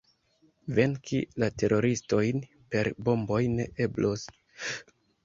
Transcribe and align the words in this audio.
Venki 0.77 1.19
la 1.43 1.49
teroristojn 1.63 2.41
per 2.77 2.89
bomboj 3.11 3.43
ne 3.59 3.69
eblos. 3.87 4.25